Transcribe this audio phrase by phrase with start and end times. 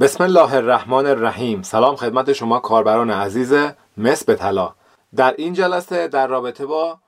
[0.00, 1.62] بسم الله الرحمن الرحیم.
[1.62, 3.54] سلام خدمت شما کاربران عزیز
[3.96, 4.74] مس به طلا
[5.16, 6.98] در این جلسه در رابطه با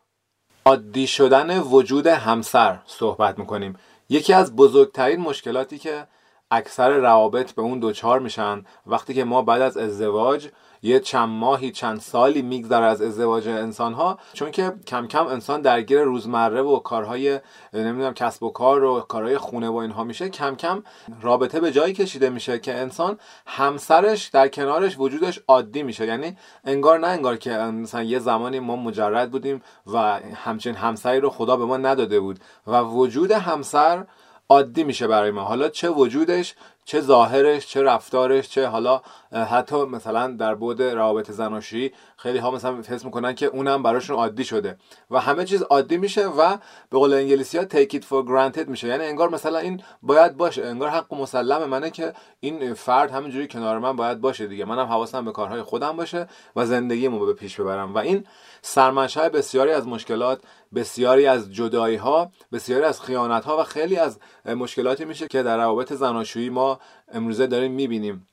[0.67, 3.77] عادی شدن وجود همسر صحبت می‌کنیم.
[4.09, 6.07] یکی از بزرگترین مشکلاتی که
[6.51, 10.49] اکثر روابط به اون دوچار میشن وقتی که ما بعد از ازدواج
[10.83, 15.61] یه چند ماهی چند سالی میگذره از ازدواج انسان ها چون که کم کم انسان
[15.61, 17.41] درگیر روزمره و کارهای
[17.73, 20.29] نمی‌دونم کسب و کار و کارهای خونه و اینها میشه.
[20.29, 20.83] کم کم
[21.23, 26.07] رابطه به جایی کشیده میشه که انسان همسرش در کنارش وجودش عادی میشه.
[26.07, 31.31] یعنی انگار نه انگار که مثلا یه زمانی ما مجرد بودیم و همچین همسری رو
[31.31, 34.07] خدا به ما نداده بود و وجود همسر
[34.49, 35.43] عادی میشه برای ما.
[35.43, 41.93] حالا چه وجودش؟ چه ظاهرش چه رفتارش چه حالا حتی مثلا در بود روابط زناشویی
[42.17, 44.77] خیلی ها مثلا حس می‌کنن که اونم براشون عادی شده
[45.11, 46.57] و همه چیز عادی میشه و
[46.91, 48.89] به قول انگلیسی ها take it for granted میشه.
[48.89, 53.79] یعنی انگار مثلا این باید باشه انگار حق مسلم منه که این فرد همینجوری کنار
[53.79, 54.65] من باید باشه دیگه.
[54.65, 57.95] منم حواسم به کارهای خودم باشه و زندگیمو به پیش ببرم.
[57.95, 58.27] و این
[58.63, 60.43] سرمنشأ بسیاری از مشکلات
[60.75, 65.57] بسیاری از جدایی ها بسیاری از خیانت ها و خیلی از مشکلاتی میشه که در
[65.57, 66.72] روابط زناشویی ما
[67.13, 68.29] امروزه داریم می‌بینیم.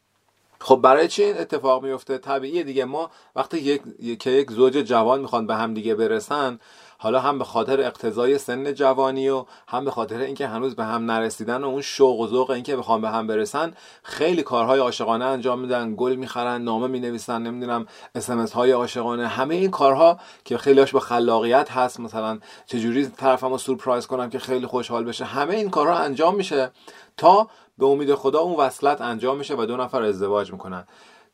[0.61, 2.85] خب برای چی این اتفاق میفته طبیعیه دیگه.
[2.85, 3.81] ما وقتی یک
[4.19, 6.59] که یک زوج جوان می‌خوان به هم دیگه برسن
[7.01, 11.11] حالا هم به خاطر اقتضای سن جوانی و هم به خاطر اینکه هنوز به هم
[11.11, 15.59] نرسیدن و اون شوق و ذوق اینکه بخوام به هم برسن خیلی کارهای عاشقانه انجام
[15.59, 19.27] میدن گل می‌خرن نامه می‌نویسن نمی‌دونم اس های عاشقانه.
[19.27, 24.67] همه این کارها که خیلیش با خلاقیت هست مثلا چجوری طرفمو سورپرایز کنم که خیلی
[24.67, 25.25] خوشحال بشه.
[25.25, 26.71] همه این کارها انجام میشه
[27.17, 30.87] تا به امید خدا اون وصلت انجام میشه و دو نفر ازدواج می‌کنن.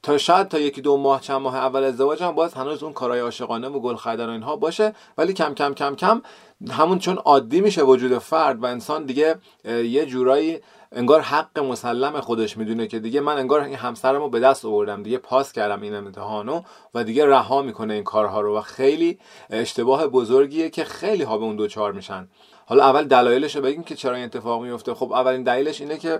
[0.03, 3.19] تا شاید تا یکی دو ماه چند ماه اول ازدواج هم باز هنوز اون کارهای
[3.19, 4.93] عاشقانه و گل و اینها باشه.
[5.17, 6.21] ولی کم کم کم کم
[6.69, 10.59] همون چون عادی میشه وجود فرد و انسان دیگه یه جورایی
[10.91, 15.17] انگار حق مسلم خودش می‌دونه که دیگه من انگار این همسرمو به دست آوردم دیگه
[15.17, 16.61] پاس کردم این امتحانو
[16.93, 21.43] و دیگه رها می‌کنه این کارها رو و خیلی اشتباه بزرگیه که خیلی ها به
[21.43, 22.27] اون دوچار میشن.
[22.65, 26.19] حالا اول دلایلش رو بگیم که چرا این اتفاق میفته خب اولین دلیلش اینه که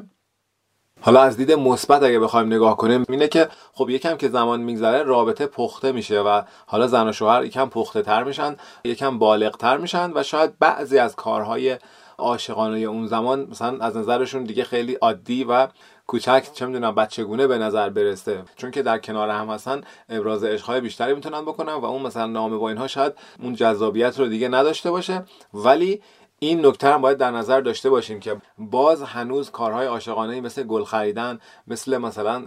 [1.01, 5.03] حالا از دید مثبت اگه بخوایم نگاه کنیم اینه که خب یکم که زمان میگذره
[5.03, 9.78] رابطه پخته میشه و حالا زن و شوهر یکم پخته تر میشن یکم بالغ تر
[9.78, 11.78] میشن و شاید بعضی از کارهای
[12.17, 15.67] عاشقانه اون زمان مثلا از نظرشون دیگه خیلی عادی و
[16.07, 18.44] کوچک چه می‌دونم بچگونه به نظر برسه.
[18.56, 22.57] چون که در کنار هم هستن ابراز عشقهای بیشتری می‌تونن بکنن و اون مثلا نامه
[22.57, 23.13] با اینها شاید
[23.44, 25.23] اون جذابیت رو دیگه نداشته باشه.
[25.53, 26.01] ولی
[26.47, 30.83] این نکته هم باید در نظر داشته باشیم که باز هنوز کارهای عاشقانه مثل گل
[30.83, 32.45] خریدن مثل مثلا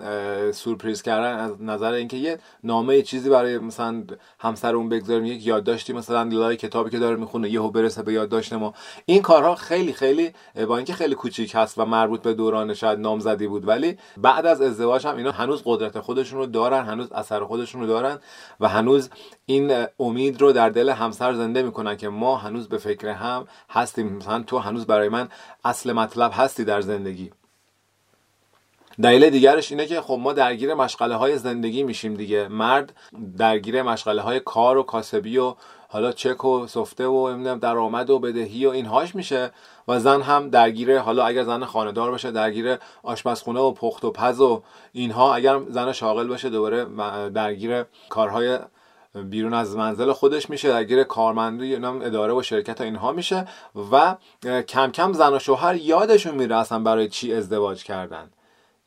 [0.53, 4.05] سورپریز کردن از نظر اینکه یه نامه چیزی برای مثلا
[4.41, 8.53] همسر اون بگذاریم یک یادداشتی مثلا لای کتابی که داره می‌خونه یهو برسه به یادداشت
[8.53, 8.75] ما.
[9.07, 10.33] این کارها خیلی خیلی
[10.69, 14.61] با اینکه خیلی کوچیک هست و مربوط به دوران شاید نامزدی بود ولی بعد از
[14.61, 18.19] ازدواج هم اینا هنوز قدرت خودشون رو دارن هنوز اثر خودشون رو دارن
[18.61, 19.11] و هنوز
[19.47, 23.47] این امید رو در دل همسر زنده می‌کنن که ما هنوز به فکر هم
[23.89, 24.17] هستیم.
[24.17, 25.29] مثلا تو هنوز برای من
[25.65, 27.31] اصل مطلب هستی در زندگی.
[29.03, 32.49] دلیل دیگرش اینه که خب ما درگیر مشغله های زندگی میشیم دیگه.
[32.49, 32.93] مرد
[33.39, 35.55] درگیر مشغله های کار و کاسبی و
[35.89, 39.51] حالا چک و سفته و نمی‌دونم درآمد و بدهی و اینهاش میشه
[39.89, 44.41] و زن هم درگیر حالا اگر زن خانهدار باشه درگیر آشپزخونه و پخت و پز
[44.41, 44.63] و
[44.93, 45.35] اینها.
[45.35, 46.85] اگر زن شاغل باشه دوباره
[47.31, 48.59] درگیر کارهای
[49.23, 53.47] بیرون از منزل خودش میشه درگیر کارمندی اداره و شرکت ها اینها میشه
[53.93, 54.17] و
[54.63, 58.31] کم کم زن و شوهر یادشون میره اصلا برای چی ازدواج کردن.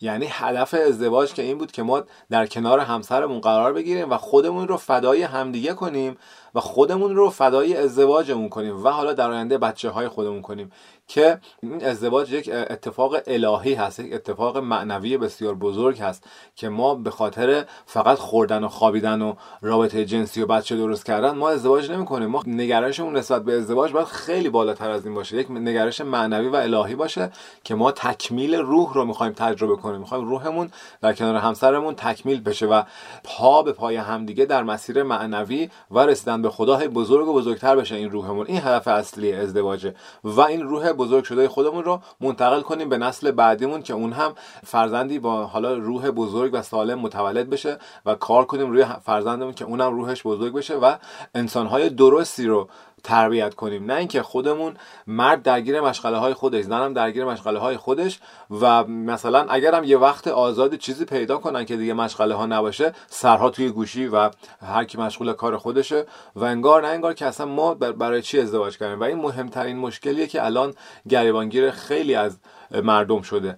[0.02, 4.68] یعنی هدف ازدواج که این بود که ما در کنار همسرمون قرار بگیریم و خودمون
[4.68, 6.18] رو فدای همدیگه کنیم
[6.56, 10.72] و خودمون رو فدای ازدواجمون کنیم و حالا در آینده بچه های خودمون کنیم
[11.08, 16.24] که این ازدواج یک اتفاق الهی هست یک اتفاق معنوی بسیار بزرگ هست
[16.56, 21.32] که ما به خاطر فقط خوردن و خوابیدن و رابطه جنسی و بچه درست کردن
[21.32, 25.38] ما ازدواج نمی کنیم ما نگرشمون نسبت به ازدواج باید خیلی بالاتر از این باشه.
[25.38, 27.32] یک نگرش معنوی و الهی باشه
[27.64, 30.00] که ما تکمیل روح رو می‌خوایم تجربه کنیم.
[30.00, 32.84] می‌خوایم روحمون در کنار همسرمون تکمیل بشه و
[33.24, 37.96] پا به پای همدیگه در مسیر معنوی و رسیدن به خدا بزرگ و بزرگتر بشه
[37.96, 38.46] این روحمون.
[38.48, 39.96] این هدف اصلی ازدواجه.
[40.24, 44.34] و این روح بزرگ شده خودمون رو منتقل کنیم به نسل بعدیمون که اون هم
[44.66, 49.66] فرزندی با حالا روح بزرگ و سالم متولد بشه و کار کنیم روی فرزندمون که
[49.66, 50.96] اونم روحش بزرگ بشه و
[51.36, 52.68] انسانهای درستی رو
[53.04, 53.86] تربیت کنیم.
[53.86, 54.74] نه اینکه خودمون
[55.08, 58.20] مرد درگیر مشغله های خودش زنم درگیر مشغله های خودش
[58.62, 63.50] و مثلا اگرم یه وقت آزاد چیزی پیدا کنن که دیگه مشغله ها نباشه سرها
[63.50, 64.30] توی گوشی و
[64.62, 66.06] هر کی مشغول کار خودشه
[66.36, 69.00] و انگار نه انگار که اصلا ما برای چی ازدواج کردیم.
[69.00, 70.74] و این مهمترین مشکلیه که الان
[71.10, 72.38] گریبانگیر خیلی از
[72.84, 73.58] مردم شده.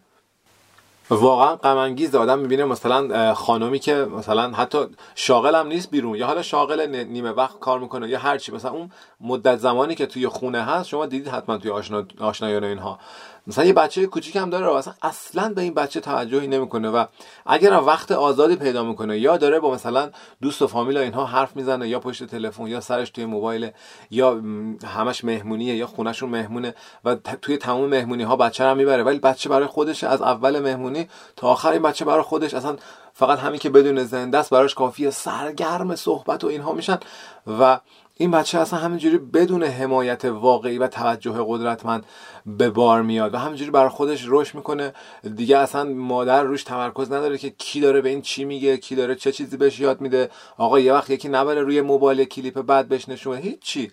[1.09, 4.77] واقعا غم انگیز آدم می‌بینه مثلا خانومی که مثلا حتی
[5.15, 8.71] شاغل هم نیست بیرون یا حالا شاغل نیمه وقت کار می‌کنه یا هر چی مثلا
[8.71, 8.91] اون
[9.21, 12.99] مدت زمانی که توی خونه هست شما دیدید حتما توی آشنا آشنایان اینها.
[13.47, 17.05] مثلا یه بچه کوچیک هم داره اصلا اصلا به این بچه توجهی نمی‌کنه و
[17.45, 20.09] اگر وقت آزادی پیدا می‌کنه یا داره با مثلا
[20.41, 23.71] دوست و فامیل اینها حرف می‌زنه یا پشت تلفن یا سرش توی موبایل
[24.11, 24.41] یا
[24.85, 26.75] همش مهمونیه یا خونهشون مهمونه
[27.05, 31.07] و توی تمام مهمونی ها بچه رو می‌بره ولی بچه برای خودش از اول مهمونی
[31.35, 32.75] تا آخر این بچه برای خودش اصلا
[33.13, 36.99] فقط همین که بدون زنده است براش کافیه سرگرم صحبت و اینها میشن
[37.59, 37.79] و
[38.17, 42.05] این بچه اصلا همینجوری بدون حمایت واقعی و توجه قدرتمند
[42.45, 44.93] به بار میاد و همینجوری برای خودش رشد می‌کنه.
[45.35, 49.15] دیگه اصلا مادر روش تمرکز نداره که کی داره به این چی میگه کی داره
[49.15, 50.29] چه چیزی بهش یاد میده.
[50.57, 53.91] آقا یه وقت یکی نبره روی موبایل کلیپ بعد بهش نشونه هیچی.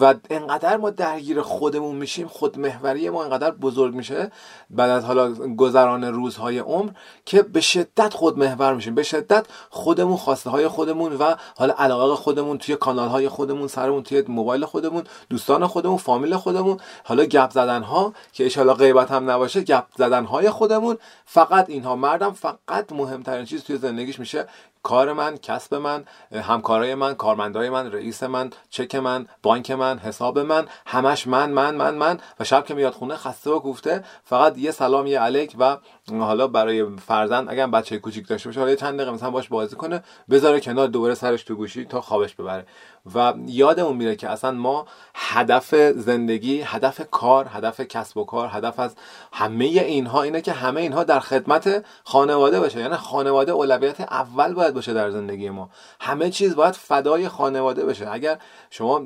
[0.00, 4.32] و انقدر ما درگیر خودمون میشیم خود محوری ما انقدر بزرگ میشه
[4.70, 6.90] بعد از حالا گذران روزهای عمر
[7.24, 8.94] که به شدت خود محور میشیم.
[8.94, 14.02] به شدت خودمون خواسته های خودمون و حالا علاقه خودمون توی کانال های خودمون سرمون
[14.02, 16.76] توی موبایل خودمون دوستان خودمون فامیل خودمون.
[17.04, 20.98] حالا گپ زدن ها که ان غیبت هم نباشه گپ زدن های خودمون.
[21.24, 24.46] فقط اینها مردم فقط مهمترین چیز توی زندگیش میشه
[24.86, 30.38] کار من کسب من همکارای من کارمندای من رئیس من چک من بانک من حساب
[30.38, 32.18] من همش من من من من.
[32.40, 35.76] و شب که میاد خونه خسته و گفته فقط یه سلام یه علیک و
[36.10, 40.02] حالا برای فرزند اگر بچه کوچیک داشته باشه حالا چند دقیقه مثلا باش بازی کنه
[40.30, 42.66] بذاره کنار دوباره سرش تو گوشی تا خوابش ببره.
[43.14, 48.78] و یادمون میره که اصلا ما هدف زندگی هدف کار هدف کسب و کار هدف
[48.78, 48.94] از
[49.32, 52.80] همه اینها اینه که همه اینها در خدمت خانواده باشه.
[52.80, 55.70] یعنی خانواده اولویت اول باید باشه در زندگی ما.
[56.00, 58.10] همه چیز باید فدای خانواده بشه.
[58.10, 58.38] اگر
[58.70, 59.02] شما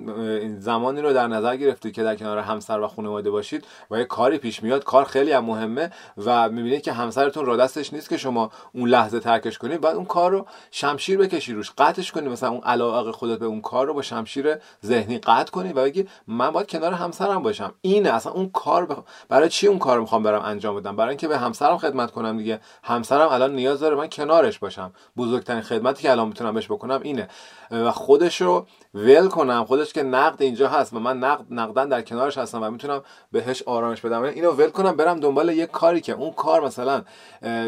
[0.59, 4.39] زمانی رو در نظر گرفتید که در کنار همسر و خانواده باشید و یه کاری
[4.39, 5.91] پیش میاد کار خیلی هم مهمه
[6.25, 9.81] و می‌بینید که همسرتون را دستش نیست که شما اون لحظه ترکش کنید.
[9.81, 13.61] بعد اون کار رو شمشیر بکشی روش قطعش کنید مثلا اون علاقه خودت به اون
[13.61, 14.55] کار رو با شمشیر
[14.87, 17.75] ذهنی قطع کنی و بگی من باید کنار همسرم باشم.
[17.81, 18.11] اینه.
[18.11, 21.79] اصلا اون کار برای چی اون کار می‌خوام برم انجام بدم؟ برای اینکه به همسرم
[21.79, 22.61] خدمت کنم دیگه.
[22.83, 24.93] همسرم الان نیاز داره من کنارش باشم.
[25.17, 27.29] بزرگترین خدمتی که الان می‌تونم بهش بکنم اینه.
[27.71, 29.65] و خودش رو ول کنم.
[29.65, 33.03] خودش که نقد اینجا هست و من نقد نقدن در کنارش هستم و می‌تونم
[33.33, 34.23] بهش آرامش بدم.
[34.23, 37.03] اینو ول کنم برم دنبال یه کاری که اون کار مثلا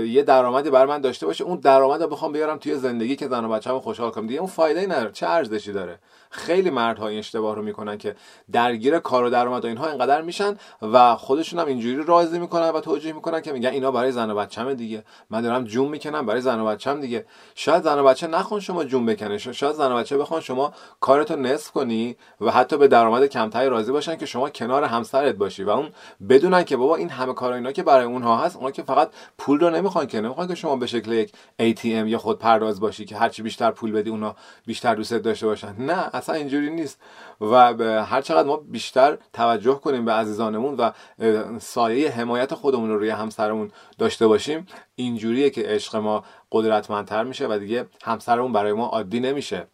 [0.04, 3.44] یه درآمدی بر من داشته باشه اون درآمد رو بخوام بیارم توی زندگی که زن
[3.44, 4.26] و بچه‌مو خوشحال کنم.
[4.26, 5.12] دیگه اون فایده ای نداره.
[5.12, 5.98] چه ارزشی داره؟
[6.30, 8.16] خیلی مردها این اشتباه رو می‌کنن که
[8.52, 12.80] درگیر کار و درآمد و اینها اینقدر میشن و خودشون هم اینجوری راضی می‌کنن و
[12.80, 15.04] توجیه می‌کنن که میگن اینا برای زن و بچه‌م دیگه.
[15.30, 17.26] من دارم جون می‌کنم برای زن و بچه‌م دیگه.
[17.54, 19.38] شاید زن و بچه نخون شما جون بکنه.
[19.38, 23.92] شاید زن و بچه بخوان شما کارتو نصف کنی و حتی به درآمد کمتری راضی
[23.92, 25.88] باشن که شما کنار همسرت باشی و اون
[26.28, 29.60] بدونن که بابا این همه کار اینا که برای اونها هست اونها که فقط پول
[29.60, 33.16] رو نمی‌خوان که نمی‌خوان که شما به شکل یک ATM یا خود پرداز باشی که
[33.16, 34.36] هرچی بیشتر پول بدی اونا
[34.66, 35.74] بیشتر دوست داشته باشن.
[35.78, 36.98] نه اصلا اینجوری نیست.
[37.40, 37.74] و
[38.04, 40.90] هر چقدر ما بیشتر توجه کنیم به عزیزانمون و
[41.58, 47.58] سایه حمایت خودمون رو روی همسرمون داشته باشیم اینجوریه که عشق ما قدرتمندتر میشه و
[47.58, 49.66] دیگه همسرمون برای ما عادی نمیشه.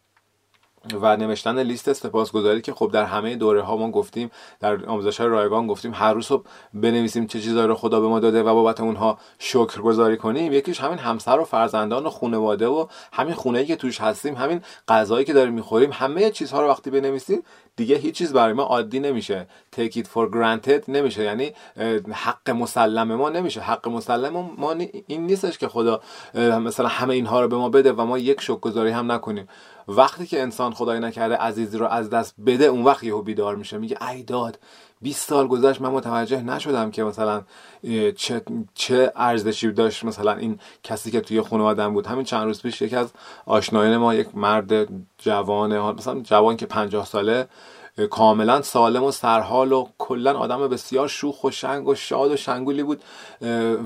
[1.01, 5.67] و نوشتن لیست سپاسگزاری که خب در همه دوره ها ما گفتیم در آموزش رایگان
[5.67, 9.17] گفتیم هر روز صبح بنویسیم چه چیزایی رو خدا به ما داده و بابت اونها
[9.39, 10.53] شکر گذاری کنیم.
[10.53, 15.25] یکیش همین همسر و فرزندان و خانواده و همین خونه که توش هستیم همین غذایی
[15.25, 17.43] که داریم می‌خوریم همه چیزها رو وقتی بنویسیم
[17.79, 19.47] دیگه هیچ چیز برای ما عادی نمیشه.
[19.75, 21.23] Take it for granted نمیشه.
[21.23, 21.51] یعنی
[22.11, 23.61] حق مسلم ما نمیشه.
[23.61, 24.75] حق مسلم ما
[25.07, 26.01] این نیستش که خدا
[26.35, 29.47] مثلا همه اینها رو به ما بده و ما یک شکرگزاری هم نکنیم.
[29.87, 33.77] وقتی که انسان خدای نکرده عزیزی رو از دست بده اون وقت یهو بیدار میشه.
[33.77, 34.59] میگه ای داد
[35.01, 37.43] 20 سال گذشت من متوجه نشدم که مثلا
[38.15, 38.41] چه
[38.73, 42.07] چه ارزشی داشت مثلا این کسی که توی خانواده‌ام بود.
[42.07, 43.11] همین چند روز پیش یکی از
[43.45, 44.87] آشنایان ما یک مرد
[45.17, 47.47] جوانه مثلا جوان که 50 ساله
[48.07, 52.83] کاملا سالم و سرحال و کلا آدم بسیار شوخ و شنگ و شاد و شنگولی
[52.83, 53.01] بود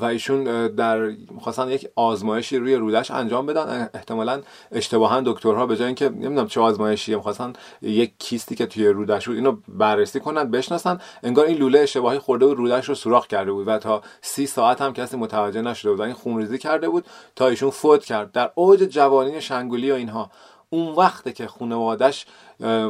[0.01, 3.89] و ایشون در خواستن یک آزمایشی روی رودش انجام بدن.
[3.93, 4.41] احتمالا
[4.71, 9.35] اشتباها دکترها به جای اینکه نمی‌دونم چه آزمایشی می‌خواستن یک کیستی که توی رودش بود
[9.35, 10.99] اینو بررسی کنن بشناسن.
[11.23, 14.81] انگار این لوله اشتباهی خورده و رودش رو سوراخ کرده بود و تا سی ساعت
[14.81, 17.05] هم کسی متوجه نشده بود این خونریزی کرده بود
[17.35, 18.31] تا ایشون فوت کرد.
[18.31, 20.31] در اوج جوانی شنگولی و اینها.
[20.73, 22.25] اون وقته که خانوادش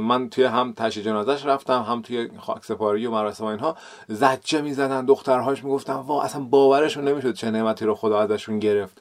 [0.01, 5.05] من توی هم تشییع جنازش رفتم هم توی خاک سپاری و مراسم اینها زجه می‌زدن
[5.05, 8.97] دخترهاش می‌گفتن وا اصلا باورشون نمی‌شد چه نعمتی رو خدا ازشون گرفت.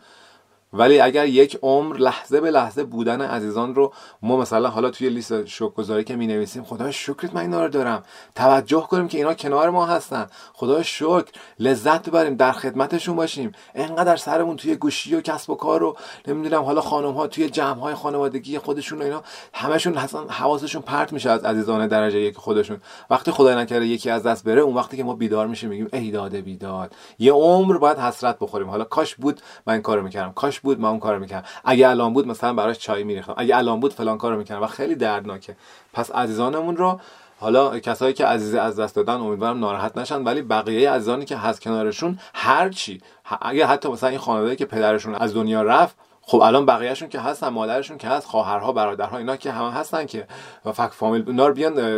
[0.72, 5.44] ولی اگر یک عمر لحظه به لحظه بودن عزیزان رو ما مثلا حالا توی لیست
[5.46, 8.02] شکرگزاری که می نویسیم خدا شکرت من اینا رو دارم.
[8.34, 10.26] توجه کنیم که اینا کنار ما هستن.
[10.52, 13.52] خدا شکر لذت ببریم در خدمتشون باشیم.
[13.74, 15.96] انقدر سرمون توی گوشی و کسب و کار رو
[16.28, 21.12] نمی‌دونم حالا خانم ها توی جمع های خانوادگی خودشون و اینا همشون اصلا حواسشون پرت
[21.12, 22.80] میشه از عزیزان درجه یک خودشون.
[23.10, 26.10] وقتی خدای نکرده یکی از دست بره اون وقتی که ما بیدار میشیم میگیم ای
[26.10, 26.94] داده بیداد.
[27.18, 28.70] یه عمر باید حسرت بخوریم.
[28.70, 30.32] حالا کاش بود من کارو می‌کردم.
[30.32, 31.48] کاش بود من اون کارو می‌کردم.
[31.64, 33.34] اگه الان بود مثلا براش چای میریختم.
[33.36, 35.56] اگه الان بود فلان کارو می‌کردم و خیلی دردناکه.
[35.92, 37.00] پس عزیزانمون رو
[37.42, 41.60] حالا کسایی که عزیز از دست دادن امیدوارم ناراحت نشن ولی بقیه عزیزانی که هست
[41.60, 43.00] کنارشون هر چی.
[43.40, 47.48] اگه حتی مثلا این خانواده که پدرشون از دنیا رفت خب الان بقیهشون که هستن
[47.48, 50.26] مادرشون که هست خواهرها برادرها اینا که همه هستن که
[50.72, 51.54] فک فامیل اینا رو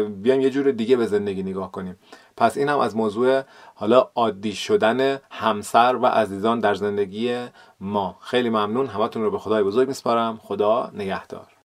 [0.08, 1.98] بیان یه جور دیگه به زندگی نگاه کنیم.
[2.36, 3.42] پس این هم از موضوع
[3.74, 7.46] حالا عادی شدن همسر و عزیزان در زندگی
[7.80, 8.16] ما.
[8.20, 8.86] خیلی ممنون.
[8.86, 10.40] همتون رو به خدای بزرگ میسپارم.
[10.42, 11.53] خدا نگهدار.